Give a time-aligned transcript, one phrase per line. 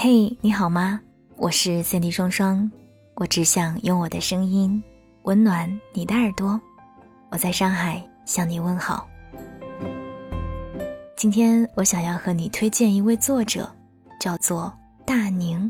[0.00, 1.00] 嘿，你好吗？
[1.34, 2.70] 我是 Cindy 双双，
[3.16, 4.80] 我只想用我的声音
[5.22, 6.60] 温暖你的耳朵。
[7.30, 9.08] 我在上海向你问好。
[11.16, 13.68] 今天我想要和你推荐一位作者，
[14.20, 14.72] 叫做
[15.04, 15.68] 大宁，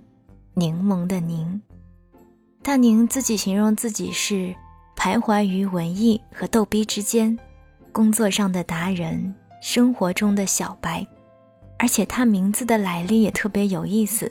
[0.52, 1.58] 柠檬的柠。
[2.62, 4.54] 大宁自己形容自己是
[4.94, 7.34] 徘徊于文艺和逗逼之间，
[7.92, 11.06] 工作上的达人，生活中的小白。
[11.78, 14.30] 而且他名字的来历也特别有意思，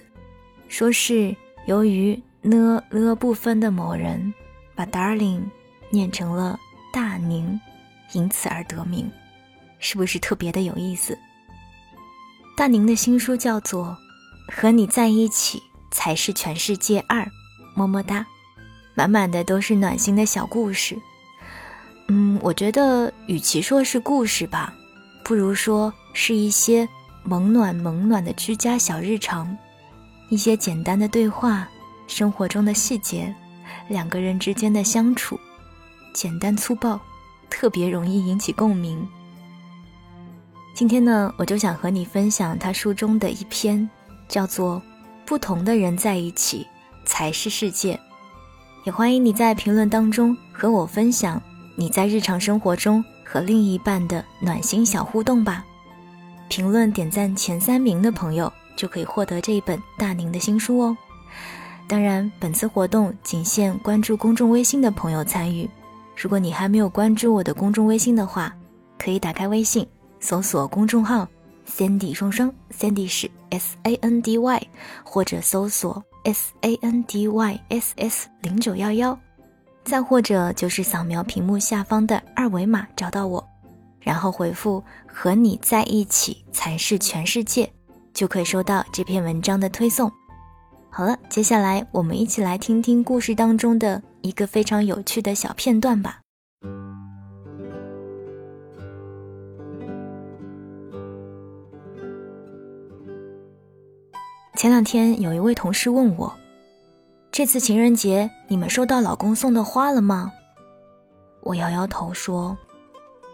[0.68, 1.34] 说是
[1.66, 4.34] 由于呢了不分的某人
[4.76, 5.42] 把 darling
[5.90, 6.60] 念成了
[6.92, 7.60] 大宁，
[8.12, 9.10] 因此而得名，
[9.80, 11.18] 是不是特别的有意思？
[12.58, 13.98] 大宁的新书叫做
[14.54, 17.22] 《和你在一起才是全世界二》，
[17.76, 18.28] 么么哒，
[18.94, 20.98] 满满的都是暖心的小故事。
[22.10, 24.74] 嗯，我觉得与其说是故事吧，
[25.24, 26.90] 不如说是一些。
[27.28, 29.54] 萌暖萌暖的居家小日常，
[30.30, 31.68] 一些简单的对话，
[32.08, 33.36] 生活中的细节，
[33.90, 35.38] 两个人之间的相处，
[36.14, 36.98] 简单粗暴，
[37.50, 39.06] 特别容易引起共鸣。
[40.74, 43.90] 今天呢，我就想和你分享他书中的一篇，
[44.30, 44.78] 叫做
[45.26, 46.66] 《不同的人在一起
[47.04, 47.96] 才是世界》。
[48.86, 51.42] 也欢迎你在评论当中和我分享
[51.76, 55.66] 你在日常生活中和另一半的暖心小互动吧。
[56.58, 60.98] 评论点赞前三名的朋友就可以获得这一本大宁的新书哦。
[61.88, 65.70] 当然，本次活动仅限关注公众微信的朋友参与。
[66.16, 68.52] 如果你还没有关注我的公众微信的话，
[68.98, 69.88] 可以打开微信
[70.20, 71.28] 搜索公众号
[71.70, 74.68] “Sandy 双双 ”，Sandy 是 S A N D Y，
[75.04, 79.20] 或者搜索 S A N D Y S S 零九幺幺，
[79.84, 83.48] 再或者就是扫描屏幕下方的二维码找到我。
[84.08, 87.70] 然后回复“和你在一起才是全世界”，
[88.16, 90.10] 就可以收到这篇文章的推送。
[90.90, 96.22] 好了，接下来我们一起来听听故事当中的一个非常有趣的小片段吧。
[104.56, 106.34] 前两天有一位同事问我
[107.30, 110.32] ：“这次情人节你们收到老公送的花了吗？”
[111.44, 112.58] 我摇摇头说。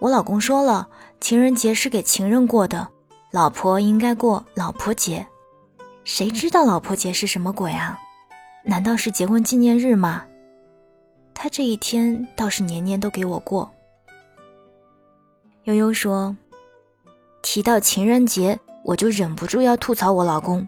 [0.03, 0.90] 我老公说了，
[1.22, 2.90] 情人节是给情人过的，
[3.31, 5.25] 老婆应该过老婆节。
[6.03, 7.97] 谁知道老婆节是什么鬼啊？
[8.66, 10.25] 难道是结婚纪念日吗？
[11.34, 13.72] 他这一天倒是年年都给我过。
[15.64, 16.35] 悠悠说，
[17.41, 20.68] 提到情人节，我就忍不住要吐槽我老公。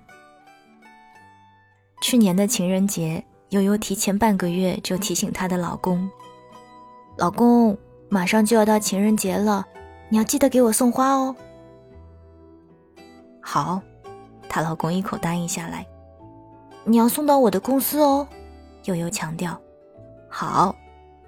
[1.99, 6.09] 去年的情人节，悠悠提前半个月就提醒她的老公，
[7.17, 7.77] 老公。
[8.15, 9.65] 马上就要到情人节了，
[10.07, 11.35] 你要记得给我送花哦。
[13.41, 13.81] 好，
[14.47, 15.85] 她老公一口答应下来。
[16.85, 18.25] 你要送到我的公司哦，
[18.85, 19.59] 悠悠强调。
[20.29, 20.73] 好，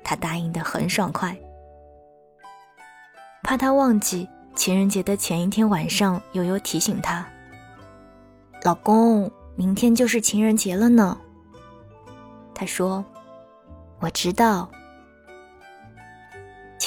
[0.01, 1.37] 他答应的很爽快。
[3.43, 7.27] 怕他忘记情人节的前一天晚上，悠悠提醒他
[8.63, 11.17] ：“老公，明天就是情人节了呢。”
[12.55, 13.03] 他说
[13.99, 14.69] ：“我知道。”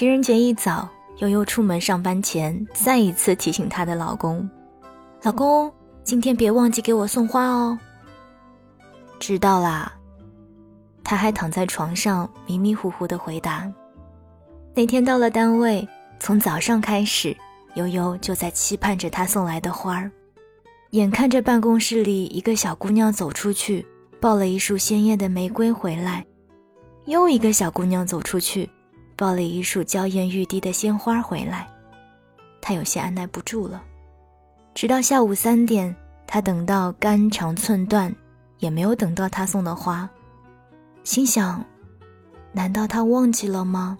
[0.00, 0.88] 情人节一早，
[1.18, 4.48] 悠悠出门上班前，再一次提醒她的老公
[5.22, 5.70] ：“老公，
[6.02, 7.78] 今天别忘记给我送花哦。”
[9.20, 9.92] 知道啦。
[11.04, 13.70] 他还躺在床上迷迷糊糊的回答。
[14.74, 15.86] 那天到了单位，
[16.18, 17.36] 从早上开始，
[17.74, 20.10] 悠悠就在期盼着他送来的花儿。
[20.92, 23.86] 眼看着办公室里一个小姑娘走出去，
[24.18, 26.24] 抱了一束鲜艳的玫瑰回来，
[27.04, 28.66] 又一个小姑娘走出去。
[29.20, 31.68] 抱了一束娇艳欲滴的鲜花回来，
[32.58, 33.84] 他有些按耐不住了。
[34.72, 35.94] 直到下午三点，
[36.26, 38.10] 他等到肝肠寸断，
[38.60, 40.08] 也没有等到他送的花，
[41.04, 41.62] 心想：
[42.50, 43.98] 难道他忘记了吗？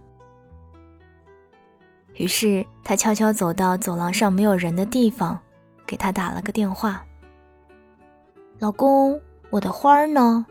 [2.15, 5.39] 于是他悄悄走到走廊上没有人的地方，
[5.87, 7.05] 给他打了个电话
[8.59, 9.21] ：“老公，
[9.51, 10.47] 我的花呢？”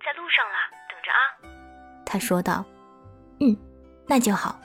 [0.00, 1.20] 在路上啦，等着啊。
[2.06, 2.64] 他说道。
[3.40, 3.56] 嗯，
[4.06, 4.58] 那就好。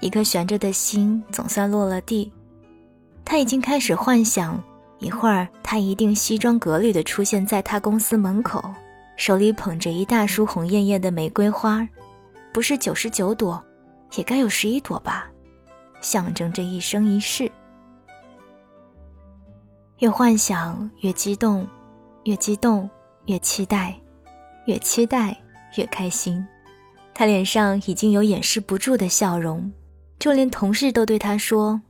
[0.00, 2.32] 一颗悬着的心总算落了地。
[3.24, 4.62] 他已经开始幻想，
[4.98, 8.62] 一会儿他一定西装革履地出现在他公司门口，
[9.16, 11.88] 手里捧着一大束红艳艳的玫瑰花，
[12.52, 13.62] 不是九十九朵，
[14.16, 15.28] 也该有十一朵吧，
[16.00, 17.50] 象征着一生一世。
[19.98, 21.66] 越幻想越激动，
[22.24, 22.88] 越激动
[23.24, 23.98] 越期待，
[24.66, 25.36] 越期待
[25.76, 26.46] 越开心。
[27.18, 29.72] 他脸上已经有掩饰不住的笑容，
[30.18, 31.80] 就连同事都对他说：“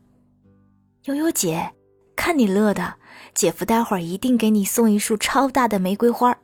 [1.06, 1.72] 悠悠姐，
[2.14, 2.94] 看你乐的，
[3.34, 6.38] 姐夫待会儿一定给你送一束超大的玫瑰花。”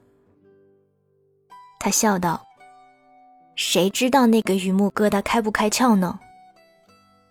[1.79, 2.45] 他笑道
[3.55, 6.19] ：“谁知道那个榆木疙瘩开不开窍呢？”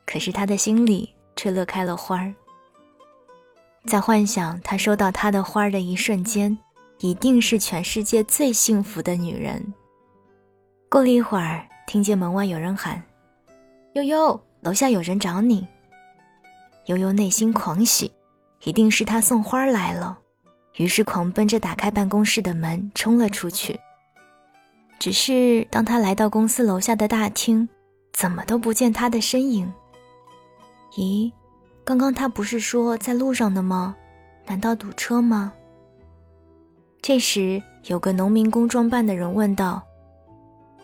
[0.07, 2.33] 可是他的心里却乐开了花儿，
[3.87, 6.57] 在幻想他收到他的花的一瞬间，
[6.99, 9.73] 一定是全世界最幸福的女人。
[10.91, 13.01] 过了一会儿，听见门外有人喊
[13.95, 15.65] ：“悠悠，楼下有人找你。”
[16.87, 18.11] 悠悠内心狂喜，
[18.65, 20.19] 一定是他送花来了，
[20.75, 23.79] 于是狂奔着打开办公室的门冲了出去。
[24.99, 27.69] 只是当他来到公司楼下的大厅，
[28.11, 29.71] 怎么都不见他的身影。
[30.97, 31.31] 咦，
[31.85, 33.95] 刚刚他不是说在路上的吗？
[34.45, 35.53] 难道堵车吗？
[37.01, 39.81] 这时，有个农民工装扮的人问道。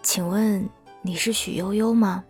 [0.08, 0.66] 请问
[1.02, 2.24] 你是许悠悠吗？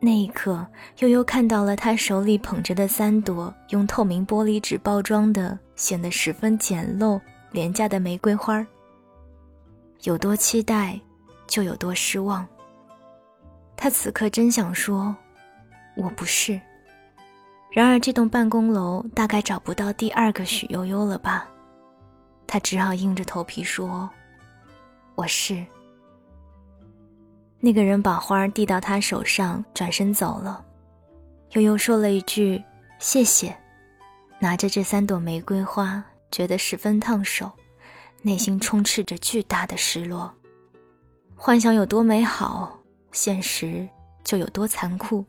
[0.00, 0.66] 那一刻，
[0.98, 7.20] 悠悠看到了他手里捧着的三朵用透明玻璃纸包装的、显得十分简陋、
[7.52, 8.66] 廉价的玫瑰花儿。
[10.02, 11.00] 有多期待，
[11.46, 12.44] 就有多失望。
[13.76, 15.14] 他此刻真想说
[15.96, 16.60] ：“我不是。”
[17.70, 21.48] 然而，这栋办公楼大概找不到第二个许悠悠了吧？
[22.48, 24.10] 他只好硬着头皮说。
[25.20, 25.62] 我是。
[27.58, 30.64] 那个人把花递到他手上，转身走了。
[31.50, 32.62] 悠悠说了一句
[32.98, 33.54] “谢谢”，
[34.40, 37.52] 拿着这三朵玫瑰花，觉得十分烫手，
[38.22, 40.32] 内心充斥着巨大的失落。
[41.36, 42.78] 幻想有多美好，
[43.12, 43.86] 现实
[44.24, 45.22] 就有多残酷。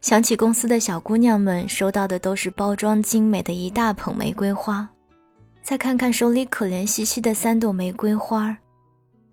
[0.00, 4.88] 想起公司的小姑娘们收到的都是包装精美的一大捧玫瑰花。
[5.68, 8.56] 再看看手里可怜兮兮的三朵玫瑰花，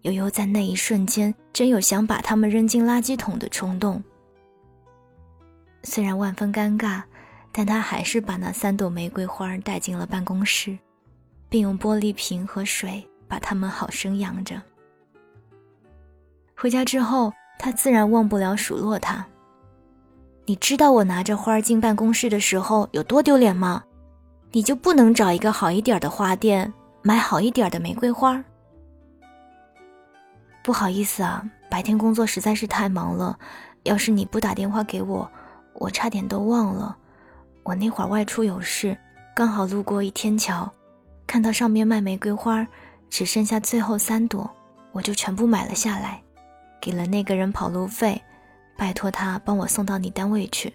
[0.02, 4.04] 悠悠在那一瞬间真有想把它们扔进垃圾桶的冲动。
[5.84, 7.02] 虽然万分尴尬，
[7.54, 10.78] 但他还是把那三朵玫瑰花带进了办公室，
[11.48, 14.62] 并用玻璃瓶和水把它们好生养着。
[16.54, 19.26] 回家之后，他自然忘不了数落他。
[20.46, 23.81] 你知道我拿着花进办公室的时候有多丢脸吗？
[24.56, 28.42] 你就不能找一个好一点的花店买好一点的玫瑰花？
[30.63, 33.38] 不好意思啊，白天工作实在是太忙了。
[33.84, 35.30] 要是你不打电话给我，
[35.74, 36.96] 我差点都忘了。
[37.63, 38.98] 我那会儿外出有事，
[39.36, 40.72] 刚好路过一天桥，
[41.28, 42.66] 看到上面卖玫瑰花，
[43.10, 44.50] 只剩下最后三朵，
[44.94, 46.24] 我就全部买了下来，
[46.80, 48.24] 给了那个人跑路费，
[48.78, 50.74] 拜托他帮我送到你单位去。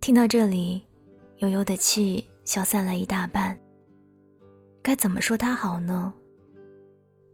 [0.00, 0.82] 听到这里，
[1.40, 3.56] 悠悠的气消散了一大半。
[4.80, 6.10] 该怎么说他好呢？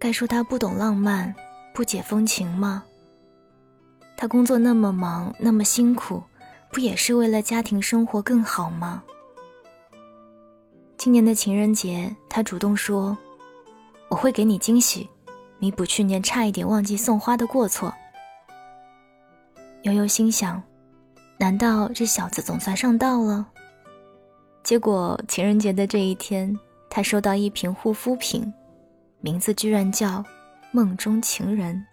[0.00, 1.32] 该说他不懂浪漫，
[1.72, 2.82] 不解风情吗？
[4.16, 6.20] 他工作那么忙，那么辛苦，
[6.72, 9.00] 不也是为了家庭生活更好吗？
[10.98, 13.16] 今年的情人节，他主动说
[14.10, 15.08] ：“我会给你惊喜，
[15.60, 17.94] 弥补去年差一点忘记送花的过错。”
[19.82, 20.60] 悠悠心想。
[21.38, 23.46] 难道这小子总算上道了？
[24.62, 28.52] 结果情人节的这一天，他收到一瓶护肤品，
[29.20, 30.24] 名字居然叫
[30.72, 31.86] “梦中情人”。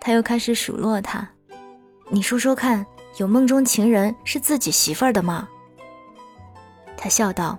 [0.00, 1.28] 他又开始数落他
[2.10, 2.84] ：“你说说看，
[3.18, 5.48] 有梦中情人是自己媳妇儿的吗？”
[6.96, 7.58] 他笑道：“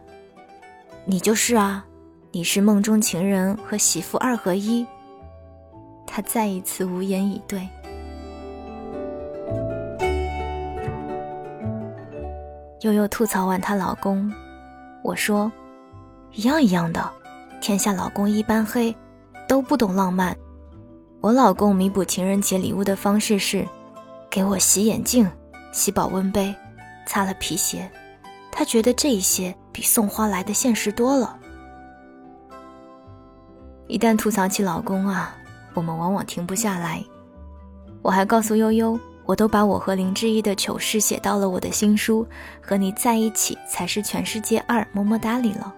[1.05, 1.85] 你就是啊，
[2.31, 4.85] 你是梦中情人和媳妇二合一。”
[6.05, 7.69] 他再一次无言以对。
[12.83, 14.29] 悠悠吐槽完她老公，
[15.03, 15.49] 我说
[16.33, 17.09] ：“一样一样的，
[17.61, 18.93] 天下老公一般黑，
[19.47, 20.35] 都不懂浪漫。
[21.21, 23.65] 我老公弥补情人节礼物的方式是，
[24.29, 25.25] 给我洗眼镜、
[25.71, 26.53] 洗保温杯、
[27.07, 27.89] 擦了皮鞋。
[28.51, 31.39] 他觉得这一些比送花来的现实多了。
[33.87, 35.33] 一旦吐槽起老公啊，
[35.73, 37.01] 我们往往停不下来。
[38.01, 42.25] 我还告诉悠悠。”我都把我和林志毅的糗事写到了我的新书
[42.61, 45.73] 《和你在一起才是全世界二》么么哒里了。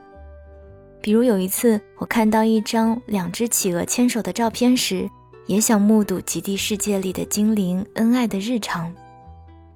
[0.99, 5.07] 比如有一次，我看到一张两只企鹅牵手的照片时，
[5.45, 8.91] 也想目睹极地世界里的精灵恩爱的日常。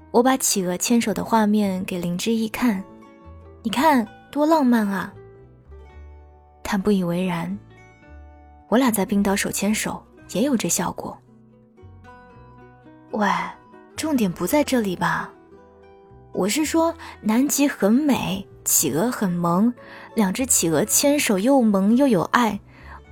[0.10, 2.84] 我把企鹅牵手的画面给林志毅看，
[3.62, 5.14] 你看多浪漫啊！
[6.64, 7.56] 他不以为然。
[8.68, 11.16] 我俩在冰岛手牵手也有这效果。
[13.12, 13.28] 喂。
[14.00, 15.30] 重点不在这里吧？
[16.32, 19.74] 我是说，南极很美，企鹅很萌，
[20.16, 22.58] 两只企鹅牵手又萌又有爱。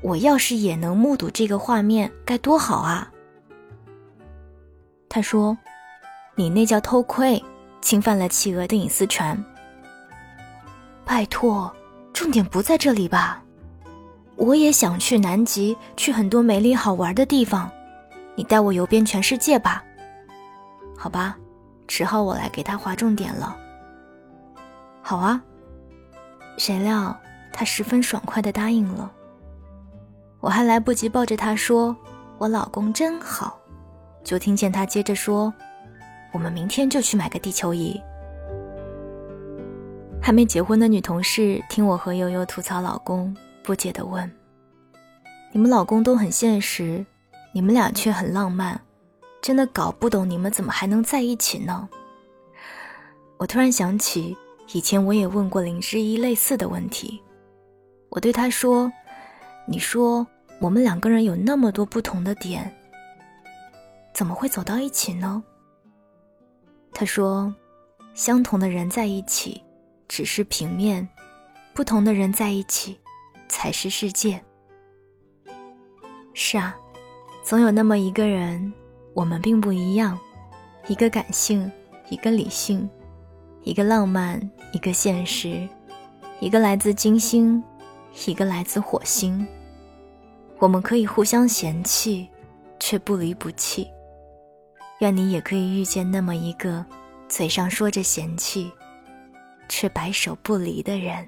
[0.01, 3.12] 我要是也能目睹这个画面，该多好啊！
[5.10, 5.58] 他说
[6.36, 7.44] ：“你那叫偷窥，
[7.82, 9.44] 侵犯了企鹅的隐私权。
[11.03, 11.70] 拜托，
[12.13, 13.44] 重点不在这里吧？
[14.38, 17.70] 我也想去南极，去很多美丽好玩的地方，
[18.36, 19.84] 你带我游遍全世界吧。
[20.97, 21.37] 好吧，
[21.87, 23.55] 只好我来给他划重点了。
[25.01, 25.41] 好啊，
[26.57, 27.15] 谁料
[27.53, 29.11] 他十分爽快的答应了。
[30.39, 31.95] 我还来不及抱着他说
[32.37, 33.59] “我老公真好”，
[34.23, 35.53] 就听见他接着说
[36.33, 37.99] ：“我们明天就去买个地球仪。”
[40.21, 43.35] 还没结婚的女同事听我和悠悠吐槽老公。
[43.63, 44.29] 不解地问
[45.51, 47.05] ：“你们老公都很现实，
[47.51, 48.79] 你们俩却很浪漫，
[49.41, 51.89] 真的搞不懂你们怎么还能在一起呢？”
[53.38, 54.36] 我突然想起，
[54.74, 57.22] 以前我也问过林之一类似的问题。
[58.10, 58.91] 我对他说
[59.67, 60.25] ：“你说
[60.60, 62.75] 我们两个人有那么多不同的点，
[64.13, 65.44] 怎么会走到一起呢？”
[66.94, 67.53] 他说
[68.15, 69.62] ：“相同的人在一起
[70.08, 71.08] 只是平面，
[71.74, 73.00] 不同的人在一起。”
[73.50, 74.44] 才是世界。
[76.34, 76.75] 是啊，
[77.46, 78.74] 总有那么一个人，
[79.17, 80.15] 我们并不一样，
[80.88, 81.71] 一个感性，
[82.07, 82.88] 一个理性，
[83.63, 84.39] 一个浪漫，
[84.74, 85.67] 一个现实，
[86.39, 87.63] 一个来自金星，
[88.27, 89.47] 一个来自火星。
[90.59, 92.29] 我们可以互相嫌弃，
[92.79, 93.88] 却不离不弃。
[95.00, 96.86] 愿你也可以遇见那么一个，
[97.27, 98.71] 嘴上说着嫌弃，
[99.67, 101.27] 却白首不离的人。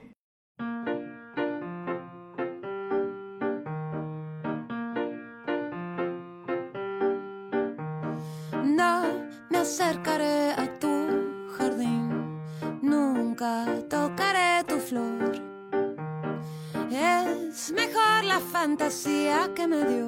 [17.61, 20.07] Es mejor la fantasía que me dio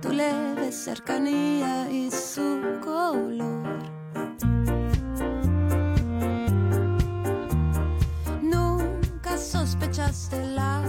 [0.00, 3.82] tu leve cercanía y su color.
[8.40, 10.82] Nunca sospechaste la